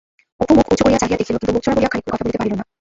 অপু 0.41 0.51
মুখ 0.57 0.67
উঁচু 0.73 0.83
করিয়া 0.85 1.01
চাহিয়া 1.01 1.19
দেখিল 1.21 1.37
কিন্তু 1.39 1.53
মুখচোরা 1.55 1.75
বলিয়া 1.77 1.91
খানিকক্ষণ 1.91 2.13
কথা 2.15 2.23
কহিতে 2.25 2.39
পারিল 2.41 2.53
না। 2.59 2.63